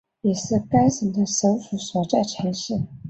[0.23, 2.81] 也是该省的首府所在城市。